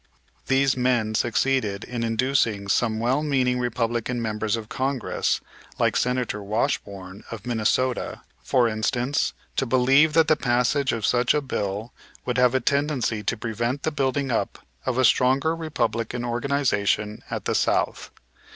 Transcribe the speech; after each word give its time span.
These 0.47 0.75
men 0.75 1.13
succeeded 1.13 1.83
in 1.83 2.01
inducing 2.03 2.69
some 2.69 2.99
well 2.99 3.21
meaning 3.21 3.59
Republican 3.59 4.19
members 4.19 4.55
of 4.55 4.67
Congress, 4.67 5.41
like 5.77 5.95
Senator 5.95 6.41
Washburne, 6.41 7.23
of 7.29 7.45
Minnesota, 7.45 8.21
for 8.43 8.67
instance, 8.67 9.33
to 9.57 9.67
believe 9.67 10.13
that 10.13 10.27
the 10.27 10.35
passage 10.35 10.91
of 10.91 11.05
such 11.05 11.35
a 11.35 11.39
bill 11.41 11.93
would 12.25 12.39
have 12.39 12.55
a 12.55 12.59
tendency 12.59 13.21
to 13.21 13.37
prevent 13.37 13.83
the 13.83 13.91
building 13.91 14.31
up 14.31 14.65
of 14.87 14.97
a 14.97 15.05
strong 15.05 15.39
Republican 15.39 16.25
organization 16.25 17.21
at 17.29 17.45
the 17.45 17.53
South. 17.53 18.09